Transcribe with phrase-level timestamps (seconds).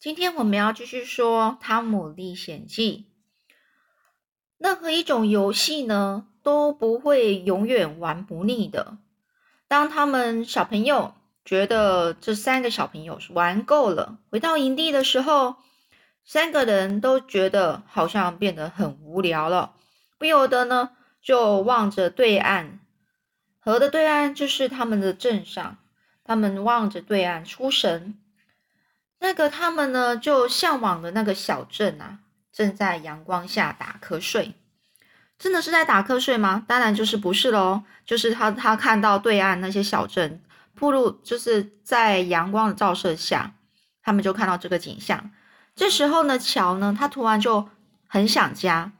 [0.00, 3.04] 今天我们要继续说《汤姆历险记》。
[4.56, 8.96] 任何一种游戏呢，都不会永远玩不腻的。
[9.68, 11.12] 当他们小朋友
[11.44, 15.56] 觉得这三个小朋友玩够了，回到营地的时候，
[16.24, 19.74] 三个人都觉得好像变得很无聊了，
[20.16, 22.80] 不由得呢就望着对岸，
[23.58, 25.76] 河的对岸就是他们的镇上，
[26.24, 28.18] 他们望着对岸出神。
[29.20, 32.18] 那个他们呢，就向往的那个小镇啊，
[32.52, 34.54] 正在阳光下打瞌睡。
[35.38, 36.64] 真的是在打瞌睡吗？
[36.66, 37.82] 当然就是不是喽。
[38.04, 40.42] 就是他他看到对岸那些小镇
[40.74, 43.52] 铺路，就是在阳光的照射下，
[44.02, 45.30] 他们就看到这个景象。
[45.76, 47.68] 这时候呢，乔呢，他突然就
[48.06, 48.92] 很想家，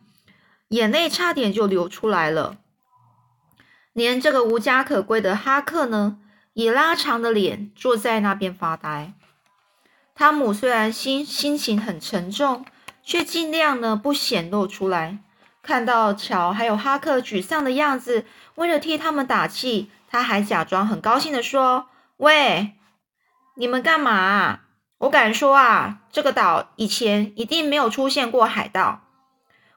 [0.69, 2.59] 眼泪差点就流出来了。
[3.93, 6.19] 连这个无家可归的哈克呢，
[6.53, 9.15] 也拉长的脸坐在那边发呆。
[10.21, 12.67] 汤姆虽然心心情很沉重，
[13.03, 15.17] 却尽量呢不显露出来。
[15.63, 21.87] 看到乔还有哈克沮丧的样子，为了替他们打气，他还假装很高兴的说
[22.19, 22.75] ：“喂，
[23.55, 24.61] 你们干嘛？
[24.99, 29.01] 我敢说啊，这个岛以前一定没有出现过海盗。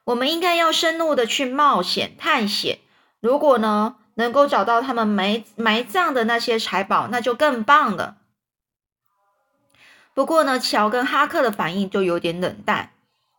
[0.04, 2.80] 我们应该要深入的去冒险探险。
[3.22, 8.18] 如果呢能够找到他们埋埋葬的那些财宝，那就更棒了。”
[10.14, 12.92] 不过呢，乔跟哈克的反应就有点冷淡。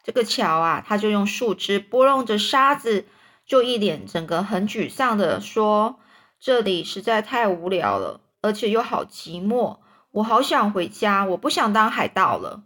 [0.03, 3.07] 这个乔啊，他就用树枝拨弄着沙子，
[3.47, 6.01] 就一脸整个很沮丧的说
[6.41, 9.79] ：“这里实在太无聊了，而且又好寂寞，
[10.11, 12.65] 我好想回家，我不想当海盗了。”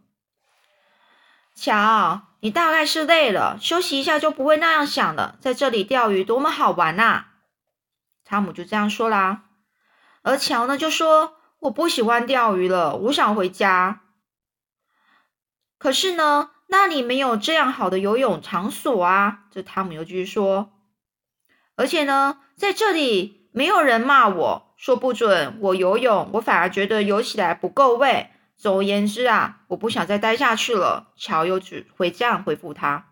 [1.55, 5.36] 乔，你大概是累了，休息一下就不会那样想了。
[5.41, 7.27] 在这里钓鱼多么好玩呐！
[8.25, 9.42] 汤姆就这样说啦。
[10.23, 11.38] 而乔呢，就说。
[11.61, 14.03] 我不喜欢钓鱼了，我想回家。
[15.78, 19.45] 可是呢，那里没有这样好的游泳场所啊！
[19.51, 20.70] 这汤姆又继续说。
[21.77, 28.30] 而且呢，在这里没有人骂我说不准我游泳，我反而觉得游起来不够味。
[28.57, 31.13] 总而言之啊，我不想再待下去了。
[31.17, 33.07] 乔又只会这样回复他。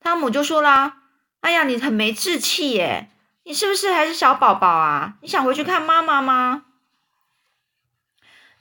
[0.00, 1.02] 汤姆就说啦
[1.42, 3.10] ：“哎呀，你很没志气耶！
[3.42, 5.14] 你是不是还是小宝宝啊？
[5.22, 6.66] 你想回去看妈妈吗？”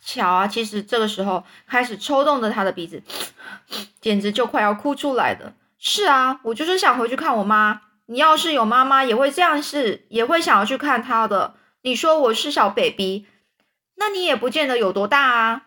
[0.07, 3.03] 乔啊，其实这个时候开始抽动着他的鼻子，
[3.99, 5.53] 简直就快要哭出来了。
[5.77, 7.81] 是啊，我就是想回去看我妈。
[8.05, 11.55] 你要是有妈妈，也会这样是，也会想要去看她的。
[11.81, 13.27] 你说我是小 baby，
[13.95, 15.63] 那你也不见得有多大啊。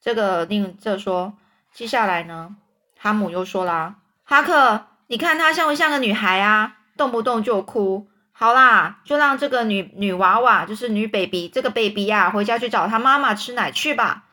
[0.00, 1.36] 这个令这说，
[1.72, 2.54] 接下来呢，
[2.96, 6.76] 哈姆又说啦：“哈克，你看她像不像个女孩啊？
[6.96, 14.24] 动不动就哭。”好啦，就让这个女女娃娃，就是女 baby，这个 baby 呀，回家去找她妈妈吃奶去吧。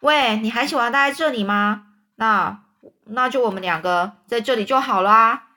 [0.00, 1.86] 喂，你还喜欢待在这里吗？
[2.14, 2.62] 那
[3.06, 5.48] 那就我们两个在这里就好啦。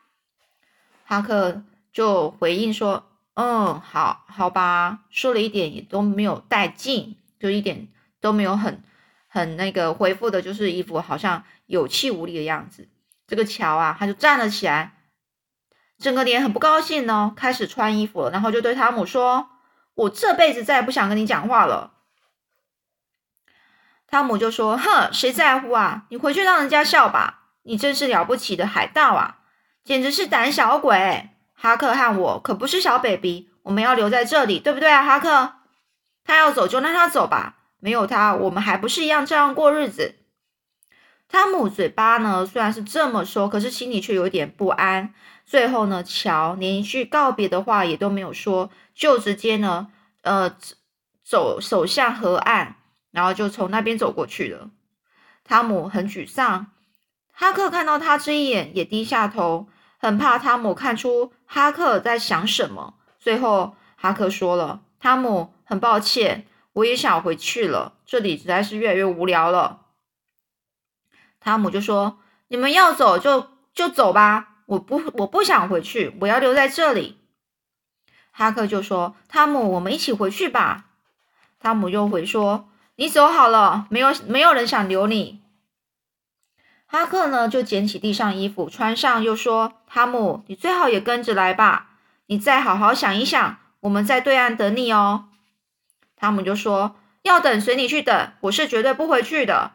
[1.06, 1.62] 哈克
[1.92, 7.90] 就回应说：“嗯，好，好吧。”说了一点也都没有带劲，就一点
[8.22, 8.81] 都没有很
[9.28, 12.88] 很那个回复的，就是一副好像有气无力的样子。
[13.28, 14.96] 这个乔啊，他就站了起来。
[16.00, 19.50] 整个脸很不高兴呢，开始穿衣服了，然后就对汤姆说
[19.96, 21.92] ：“我这辈子再也不想跟你讲话了。”
[24.08, 26.06] 汤姆就说：“哼，谁在乎啊？
[26.10, 27.42] 你回去让人家笑吧！
[27.64, 29.40] 你真是了不起的海盗啊，
[29.84, 31.30] 简直是胆小鬼！
[31.54, 35.56] 哈克和我可不是小 baby，我们要留在这里，对不对啊，哈克？
[36.24, 40.16] 他要走就让他走吧，没有他，我们还不是一样这样过日子。”
[41.28, 45.14] 汤姆嘴巴呢虽然是这么说，可是心里却有点不安。
[45.50, 49.88] 最后呢，乔连一句告别的话也都没有说，就直接呢，
[50.22, 50.56] 呃，
[51.24, 52.76] 走走向河岸，
[53.10, 54.70] 然后就从那边走过去了。
[55.44, 56.68] 汤姆很沮丧，
[57.32, 59.68] 哈克看到他这一眼也低下头，
[59.98, 62.94] 很怕汤姆看出哈克在想什么。
[63.18, 69.88] 最后，哈克说了：“汤姆，很抱歉，我也想回去了，这里实在是越来越无聊了。”
[71.42, 72.19] 汤姆就说
[72.50, 77.18] ：“你们要走就就走吧，我不我不想回去，我要留在这里。”
[78.31, 80.86] 哈克就说：“汤姆，我们一起回去吧。”
[81.60, 85.42] 汤姆又回说：“你走好了，没有没有人想留你。”
[86.86, 91.89] 哈克呢就捡起地上衣服穿上，又说：“汤姆，你最好也跟着来吧，
[92.27, 95.25] 你再好好想一想，我们在对岸等你哦。”
[96.16, 99.71] 汤姆就说：“要等随你去等，我是绝对不回去的。”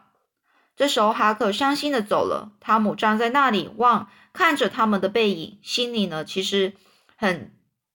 [0.75, 2.51] 这时候，哈克伤心的走了。
[2.59, 6.73] 汤姆站在那里望，看着他们的背影，心里呢其实
[7.15, 7.53] 很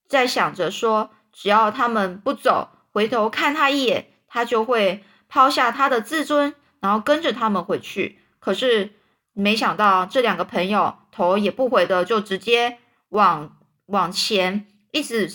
[0.08, 8.18] 在想着说，只要他们不走，回头看他一眼，他就会抛下他的自尊，然后跟着他们回去。
[8.38, 8.94] 可是
[9.34, 12.78] 没想到这两个朋友头也不回的就直接
[13.10, 15.30] 往往前一直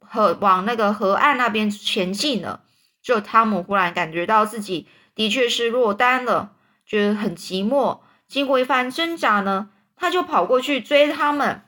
[0.00, 2.64] 河往那个河岸那边前进了。
[3.00, 6.52] 就汤姆忽然感觉到自己的确是落单了，
[6.86, 8.00] 觉得很寂寞。
[8.26, 11.62] 经过一番挣扎呢，他就跑过去追他们，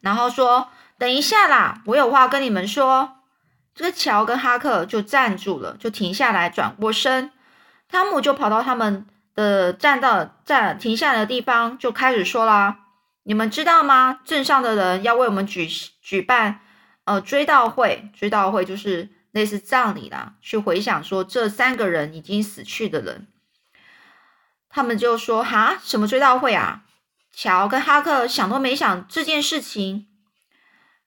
[0.00, 0.68] 然后说
[0.98, 3.16] ：“等一下啦，我有话跟你们说。”
[3.74, 7.32] 这个乔跟哈克就站住了，就停下来，转过身。
[7.88, 12.80] 汤姆就跑到他们的站到站停下来的地方，就开始说啦
[13.24, 14.20] ：“你们知道吗？
[14.24, 15.66] 镇上的人要为我们举
[16.02, 16.60] 举办
[17.04, 23.26] 呃追悼会，追悼会就是类似葬礼啦，去回想说这三个人已经死去的人。”
[24.70, 26.84] 他们就说：“哈，什么追悼会啊？”
[27.36, 30.06] 乔跟哈克想都没想这件事情。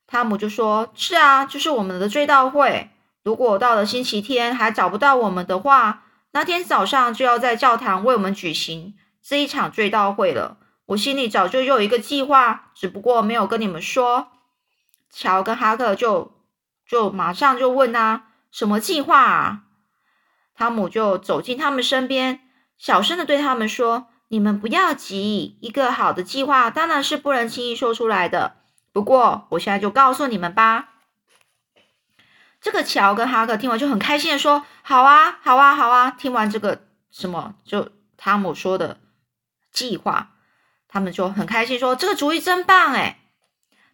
[0.05, 2.91] 汤姆就说：“是啊，就是我们的追悼会。
[3.23, 10.57] 如果到了星期天还找不到我们的话，那天早上就要在教堂为我们举行这一场追悼会了。
[10.87, 14.29] 我心里早就有一个计划，只不过没有跟你们说。”
[15.11, 16.36] 乔跟哈克就
[16.87, 19.63] 就马上就问他：“什么计划啊？”
[20.55, 22.41] 汤姆就走进他们身边，
[22.77, 28.55] 小声的对他们说：“你们不要急，一个好的计划当然是不能轻易说出来的。”
[28.91, 30.93] 不过，我现在就告诉你们吧。
[32.59, 38.99] 这个乔跟哈克听完就很开心的说：“好啊，好啊，好啊！”听完这个什么，就汤姆说的
[39.71, 40.31] 计划，
[40.87, 43.16] 他们就很开心说：“这个主意真棒哎！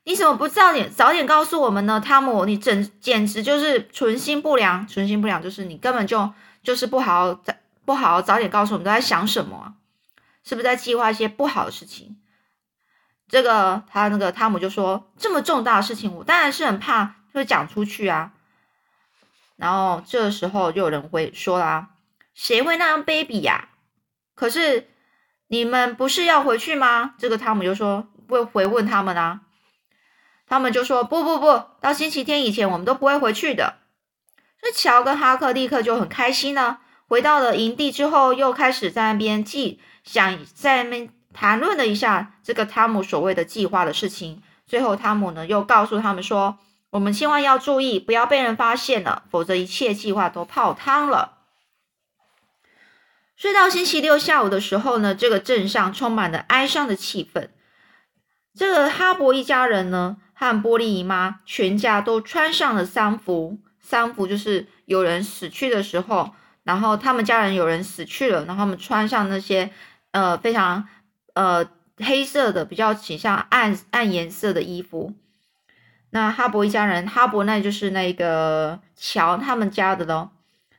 [0.06, 7.54] 你怎么不早点早点告诉我们呢？”汤姆，你整简直就是存心不良，存心不良就是你根本就就是不好早
[7.86, 9.76] 不好早点告诉我们都在想什么，
[10.44, 12.18] 是不是在计划一些不好的事情？
[13.30, 18.34] 这个他那个汤姆就说：“这么重大的事情，我当然是很怕会讲出去啊。”
[19.56, 21.90] 然后这时候就有人会说啦
[22.36, 23.70] ：“谁会那样卑鄙呀？”
[24.36, 24.90] 可是
[25.48, 27.16] 你们不是要回去吗？
[27.18, 29.42] 这个汤姆就说会回问他们啊。
[30.54, 33.78] 他们就说：“不不不，到星期天以前我们都不会回去的。”
[34.62, 36.78] 这乔跟哈克立刻就很开心呢。
[37.08, 41.10] 回到了营地之后，又开始在那边记想在那边。
[41.34, 46.60] 谈论了一下这个汤姆所谓的计划的事情，最后汤姆呢又告诉他们说
[46.92, 51.40] ：“我们千万要注意，不要被人发现了，否则一切计划都泡汤了。”
[53.36, 57.50] 睡到星期六下午的时候呢，这个镇上充满了哀伤的气氛。
[58.56, 66.34] 这个哈勃一家人呢和波利姨妈全家都穿上了丧服，丧服就是有人死去的时候，
[66.64, 69.72] 然后他们家人有人死去了，然后他们穿上那些
[70.12, 70.88] 呃非常。
[71.36, 75.16] 呃，黑色的比较倾向暗暗颜色的衣服。
[76.12, 80.30] 那哈勃一家人，哈勃那就是那个乔他们家的咯。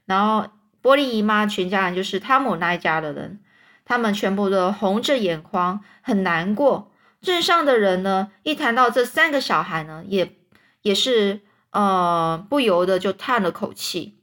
[0.05, 0.49] 然后
[0.81, 3.41] 波利姨妈全家人就是汤姆那一家的人，
[3.85, 6.93] 他们全部都红着眼眶，很难过。
[7.25, 10.37] 镇上的人呢，一谈到这三个小孩呢，也
[10.83, 11.41] 也是
[11.71, 14.19] 呃不由得就叹了口气。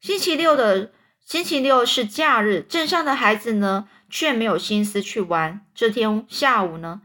[0.00, 0.92] 星期六的
[1.24, 3.88] 星期六是假日，镇上的孩子呢。
[4.10, 5.66] 却没有心思去玩。
[5.74, 7.02] 这天下午呢，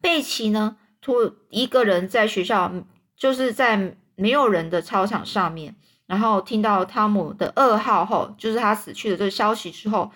[0.00, 2.72] 贝奇呢，突一个人在学校，
[3.16, 5.74] 就是在没有人的操场上面，
[6.06, 10.12] 然后听到汤姆的噩耗后，就是他死去的这个消息之后，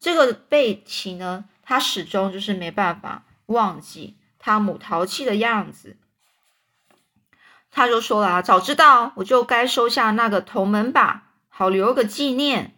[0.00, 5.96] 这个贝奇呢，他始终就是没办法忘记汤姆淘气的样子。
[7.70, 12.76] 他就说了：“早知道我就该收下那个铜门把，好留个纪念。”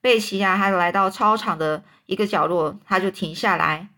[0.00, 1.84] 贝奇呀，还来到操场的。
[2.06, 3.88] 一个角落，他就停下来。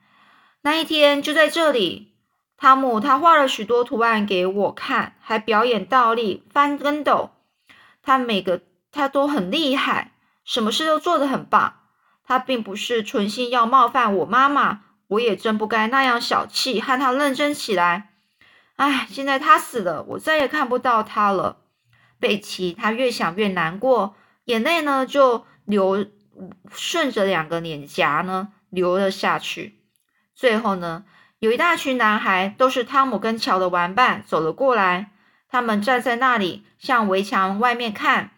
[0.60, 2.12] 那一天就在这里，
[2.58, 7.30] 汤姆他画了许多图案给我看，还表演倒立、翻跟斗。
[8.02, 8.60] 他每个
[8.90, 10.12] 他都很厉害，
[10.44, 11.78] 什么事都做得很棒。
[12.22, 14.82] 他并不是存心要冒犯我妈妈，
[15.12, 18.10] 我也真不该那样小气，和他认真起来。
[18.76, 21.58] 唉，现在他死了，我再也看不到他了。
[22.18, 26.06] 贝奇他越想越难过，眼泪呢就流。
[26.72, 29.78] 顺着两个脸颊呢流了下去，
[30.34, 31.04] 最后呢，
[31.40, 35.10] 有一大群男孩，都是汤姆跟乔的玩伴，走了过来。
[35.50, 38.30] 他们站在那里，向围墙外面看，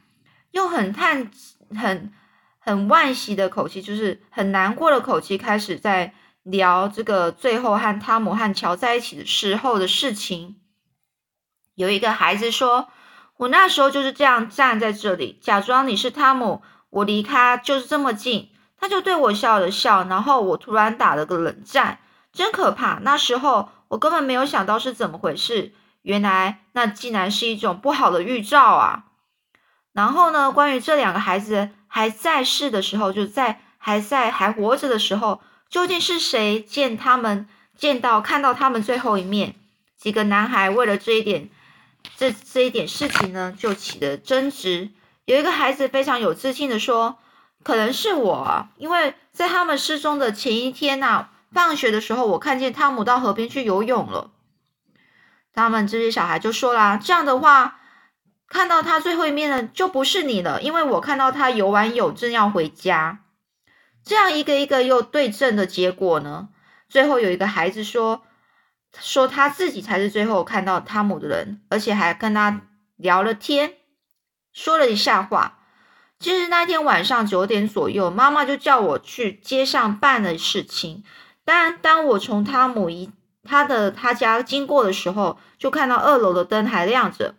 [0.51, 1.31] 用很叹、
[1.71, 2.13] 很
[2.59, 6.13] 很惋惜的口气，就是很难过的口气，开始在
[6.45, 10.57] 聊这个最后和汤姆和乔在一起的时候的事情。
[11.75, 12.89] 有一个孩子说
[13.39, 16.63] ：“我那时候就是这样站在这里，假装你是汤姆。”
[16.95, 21.99] 我离他就是这么近，他就对我笑了笑，然后我突然打了个冷战，
[22.33, 23.01] 真可怕。
[23.03, 25.73] 那时候我根本没有想到是怎么回事，
[26.03, 29.07] 原来那竟然是一种不好的预兆啊！
[29.93, 35.41] 然后呢，关于这两个孩子还在世的时候，就在还在还活着的时候，
[35.75, 39.57] 究竟是谁见他们见到看到他们最后一面？
[39.99, 41.51] 几个男孩为了这一点，
[42.17, 44.91] 这这一点事情呢，就起了争执。
[45.25, 47.19] 有一个孩子非常有自信的说
[47.65, 54.31] ：“可能是我，因为在他们失踪的前一天呐，放学的时候，我看见汤姆到河边去游泳了。”
[55.53, 57.81] 他们这些小孩就说啦：“这样的话。”
[58.47, 63.24] 看到他最后一面的就不是你了，因为我看到他游完泳正要回家。
[64.05, 66.49] 这样一个一个又对证的结果呢？
[66.89, 68.23] 最后有一个孩子说，
[69.01, 72.61] 说他自己才是最后看到汤姆的人，而且还跟他
[72.97, 73.75] 聊了天，
[74.53, 75.59] 说了一下话。
[76.21, 81.03] 其实那天晚上九点左右，妈妈就叫我去街上办的事情。
[81.45, 83.11] 但当我从汤姆一
[83.43, 87.35] 他的他家经过的时候，就看到二楼的灯还亮着。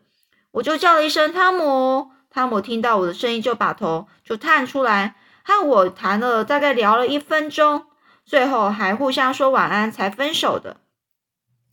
[0.52, 5.16] 我就叫了一声汤姆，汤姆听到我的声音就把头就探出来，
[5.48, 7.86] 和我谈了大概聊了一分钟，
[8.26, 10.78] 最后还互相说晚安才分手的。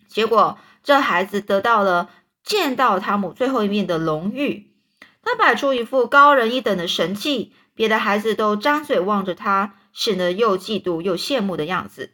[0.07, 2.11] 结果这孩子得到了
[2.45, 4.75] 见到汤姆最后一面的荣誉，
[5.23, 12.13] 他摆出一副高人一等的神气，别的孩子都张嘴望着他，显得又嫉妒又羡慕的样子。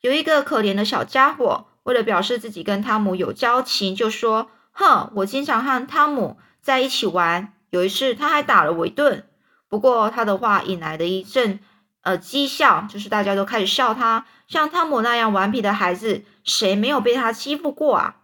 [0.00, 4.50] 有一个可怜的小家伙，为了表示自己跟汤姆有交情，就说。
[4.72, 7.54] 哼，我经常和汤姆在一起玩。
[7.70, 9.29] 有一次，他还打了我一顿。
[9.70, 11.60] 不过，他的话引来的一阵
[12.02, 14.26] 呃讥笑，就是大家都开始笑他。
[14.48, 18.16] 像汤姆那样顽皮的孩子，谁没有被他欺负过啊？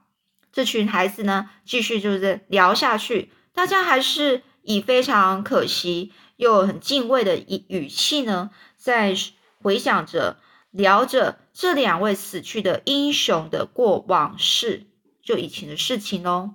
[0.53, 3.31] 这群孩子呢，继续就是聊下去。
[3.55, 9.15] 大家还是以非常可惜又很敬畏的语语气呢，在
[9.63, 10.39] 回想着、
[10.73, 14.87] 聊着这两位死去的英雄的过往事。
[15.23, 16.55] 就以前的事情喽，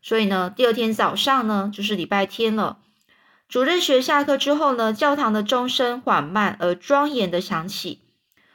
[0.00, 2.78] 所以呢，第二天早上呢，就是礼拜天了。
[3.48, 8.00] 主任学下课之后呢，教堂的钟声缓慢而庄严的响起。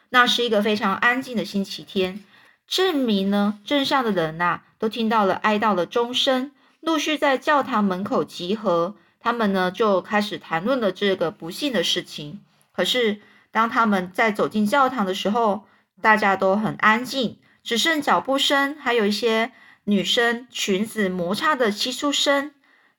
[0.10, 2.24] 那是一个非常安静的星期天。
[2.67, 8.95] 镇民呢，镇上的人呐，都听到了哀悼的钟声，陆续在教堂门口集合。
[9.21, 12.41] 他们呢，就开始谈论了这个不幸的事情。
[12.74, 13.21] 可是，
[13.51, 15.63] 当他们在走进教堂的时候，
[16.01, 17.38] 大家都很安静。
[17.63, 19.51] 只剩脚步声，还有一些
[19.86, 22.51] 女生裙子摩擦的窸窣声。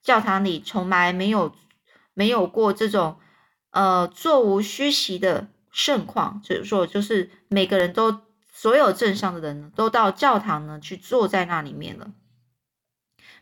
[0.03, 1.55] 教堂里从来没有
[2.15, 3.19] 没有过这种
[3.71, 8.21] 呃座无虚席的盛况，就是说，就是每个人都
[8.53, 12.11] 所有镇上的人都到教堂呢去坐在那里面了，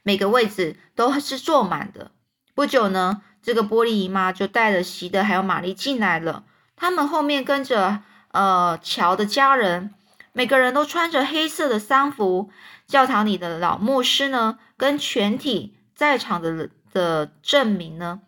[0.02, 2.12] 每个位置都是坐满的。
[2.54, 6.44] 不久呢，这个玻璃姨妈就带着席德还有玛丽进来了，
[6.76, 9.94] 他们后面跟着呃乔的家人。
[10.32, 12.50] 每个人都穿着黑色的丧服，
[12.86, 18.20] 教堂里的老牧师呢，跟全体在场的的证明呢，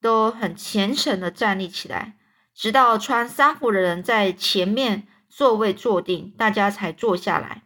[0.00, 2.16] 都很虔诚的站立起来，
[2.54, 7.62] 直到穿丧服的人在前面座位坐定，大家才坐下来。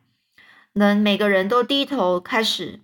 [0.74, 2.80] 能每个人都低头开始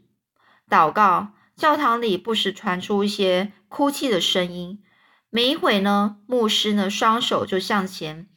[0.69, 4.83] 祷告，教堂里不时传出一些哭泣的声音。
[5.31, 8.29] 没一会呢，牧师呢双手就向前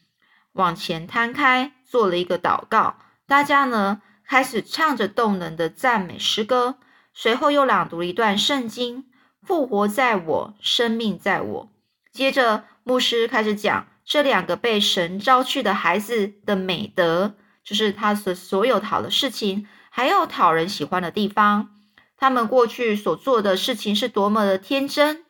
[0.53, 1.73] 往前摊开。
[1.83, 6.77] 做了一个祷告，大家呢开始唱着动人的赞美诗歌，
[7.13, 9.07] 随后又朗读了一段圣经
[9.45, 11.71] ：“复活在我，生命在我。”
[12.11, 21.69] 接着，牧师开始讲这两个被神招去的孩子的美德，就是他的所有讨的事情，还有讨人喜欢的地方。
[22.17, 25.25] 他们过去所做的事情是多么的天真。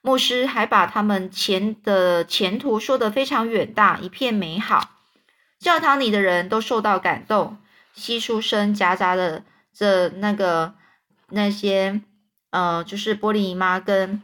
[0.00, 4.90] 牧师还把他们前的前途说得非常远大，一片美好。
[5.58, 7.56] 教堂里的人都受到感动，
[7.94, 10.74] 稀疏声夹杂着这那个
[11.30, 12.02] 那些
[12.54, 14.22] 呃，就是玻璃姨妈跟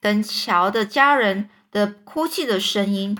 [0.00, 3.16] 跟乔的家人的哭泣的声音，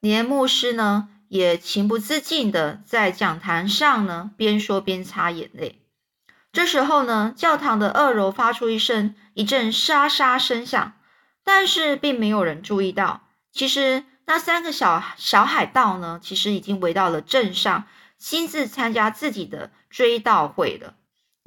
[0.00, 5.80] 连牧师呢也情不自禁的在讲坛上呢边说边擦眼泪。
[6.52, 10.94] 这时候呢，教堂的二楼发出一声一阵沙沙声响，
[11.44, 14.04] 但是并没有人注意到，其实。
[14.30, 16.20] 那三个小小海盗呢？
[16.22, 17.86] 其实已经围到了镇上，
[18.18, 20.96] 亲自参加自己的追悼会了。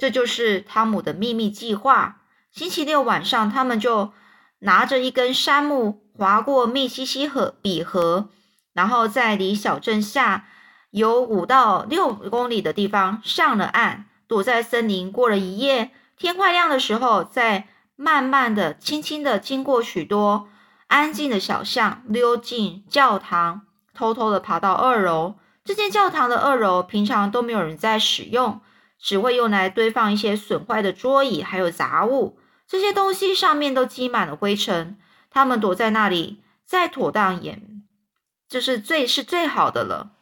[0.02, 2.22] 这就是汤姆的秘密计划。
[2.50, 4.12] 星期六晚上，他们就
[4.58, 8.28] 拿着一根杉木划过密西西河比河，
[8.72, 10.48] 然后在离小镇下
[10.90, 15.92] 有五到六公里的地方上了岸，躲在森林过了一夜。
[16.16, 20.48] 天快亮的时候，再慢慢的、轻轻的经过许多。
[20.88, 23.60] 安静的小巷，溜进教堂，
[23.94, 25.36] 偷偷的爬到二楼。
[25.64, 28.60] 这间教堂的二楼平常都没有人在使用，
[29.02, 32.38] 只会用来堆放一些损坏的桌椅还有杂物。
[32.66, 34.98] 这些东西上面都积满了灰尘。
[35.28, 37.60] 他们躲在那里，再妥当也，
[38.48, 40.12] 这是最是最好的了。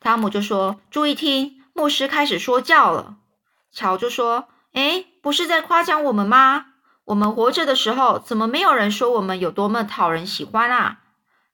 [0.00, 3.16] 汤姆就说：“注意听，牧师开始说教了。”
[3.70, 6.66] 乔就说：“哎，不是在夸奖我们吗？
[7.04, 11.00] 我们活着的时候，怎么没有人说我们有多么讨人喜欢啊？”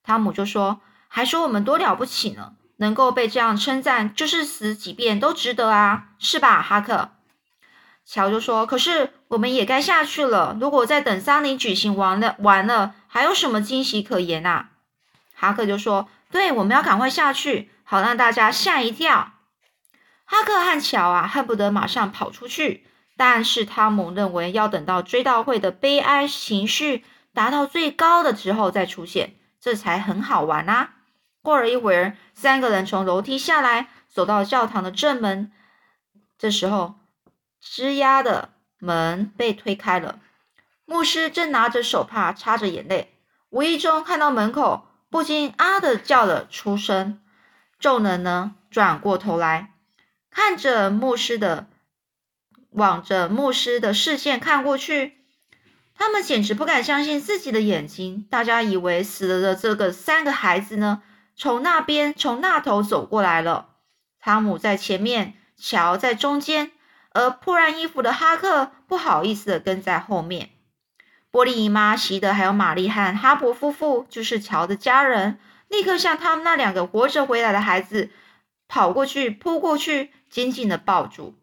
[0.05, 2.53] 汤姆就说：“还说我们多了不起呢，
[2.85, 7.13] 能够被这样称赞，就是死几遍都值得啊，是吧，哈克？”
[8.05, 10.55] 乔就说：“可是我们也该下去了。
[10.61, 14.69] 如果再等丧礼举行完了，完了还有什么惊喜可言啊？”
[15.35, 19.33] 哈克就说：“对，我们要赶快下去，好让大家吓一跳。”
[20.29, 22.87] 哈克和乔啊，恨不得马上跑出去，
[23.17, 30.94] 但是汤姆认为要等到追悼会的悲哀情绪达到最高的时候再出现，这才很好玩啊。
[31.45, 35.53] 过了一会儿，三个人从楼梯下来，走到教堂的正门。
[36.39, 36.95] 这时候，
[37.63, 38.49] 吱呀的
[38.79, 40.21] 门被推开了，
[40.87, 43.13] 牧师正拿着手帕擦着眼泪，
[43.51, 47.21] 无意中看到门口，不禁啊的叫了出声。
[47.79, 49.75] 众人呢转过头来，
[50.31, 51.67] 看着牧师的，
[52.71, 55.19] 往着牧师的视线看过去，
[55.95, 58.27] 他们简直不敢相信自己的眼睛。
[58.31, 61.03] 大家以为死了的这个三个孩子呢，
[61.37, 63.71] 从那边从那头走过来了。
[64.21, 66.73] 汤姆在前面，乔在中间。
[67.17, 70.51] 而破烂衣服的哈克不好意思的跟在后面。
[71.31, 75.39] 波利姨妈、席德还有玛丽和哈勃夫妇就是乔的家人，
[75.69, 78.11] 立刻向他们那两个活着回来的孩子
[78.67, 81.37] 跑过去，扑过去，紧紧的抱住，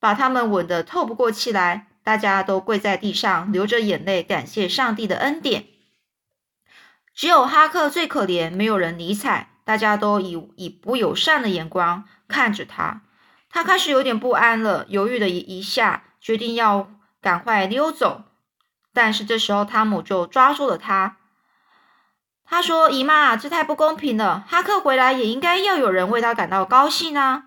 [0.00, 1.88] 把他们吻得透不过气来。
[2.02, 5.66] 大家都跪在地上，流着眼泪，感谢上帝的恩典。
[7.16, 13.00] 只有哈克最可怜，没有人理睬，大家都以以不友善的眼光看着他。
[13.48, 16.90] 他开始有点不安了，犹豫了一一下，决定要
[17.22, 18.24] 赶快溜走。
[18.92, 21.16] 但是这时候，汤姆就抓住了他。
[22.44, 24.44] 他说：“姨妈，这太不公平了！
[24.46, 27.44] 哈克回来也应该要有人为他感到高兴啊。”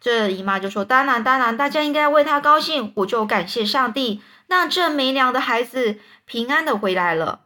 [0.00, 2.92] 这姨妈就说：“当然，当然，大家应该为他高兴。
[2.96, 7.40] 我就感谢上帝，让这没良的孩子平安的回来了。”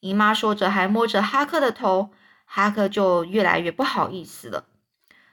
[0.00, 2.10] 姨妈说着，还摸着哈克的头。
[2.52, 4.64] 哈克就越来越不好意思了。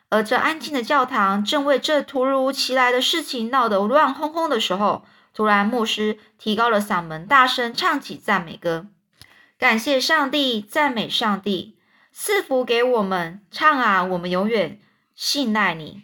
[0.10, 5.04] 而这安静的教堂正为这突如其来的事情闹得乱哄哄的时候，
[5.34, 8.86] 突然牧师提高了嗓门，大声唱起赞美歌
[9.58, 11.78] ：“感谢上帝，赞美上帝，
[12.12, 14.80] 赐福给我们，唱啊，我们永远
[15.16, 16.04] 信赖你。”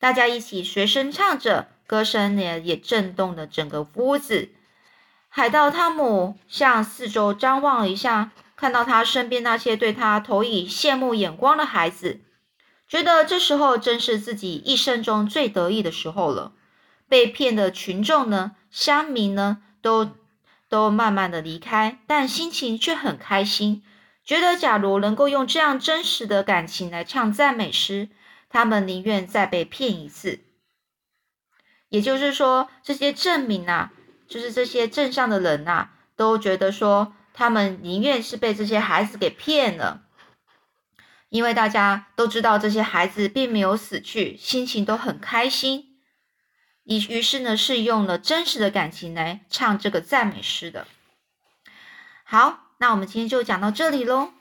[0.00, 4.50] 大家一起随声唱着，歌声呢也震动了整个屋子。
[5.36, 12.20] 海盗汤姆向四周张望了一下，看到他身边那些对他投以羡慕眼光的孩子。
[12.86, 16.52] 觉得这时候正是自己一生中最得意的时候了。
[17.08, 20.12] 被骗的群众呢，乡民呢，都
[20.68, 23.82] 都慢慢的离开，但心情却很开心。
[24.24, 28.08] 觉得假如能够用这样真实的感情来唱赞美诗，
[28.48, 30.44] 他们宁愿再被骗一次。
[31.88, 33.92] 也就是说，这些证明啊，
[34.28, 40.02] 就是这些镇上的人呐，都觉得说，他们宁愿是被这些孩子给骗了。
[41.28, 45.96] 因为大家都知道这些孩子并没有死去，心情都很开心。
[46.84, 50.86] 于于是呢，是用了真实的感情来唱这个赞美诗的。
[52.22, 54.32] 好，那我们今天就讲到这里喽。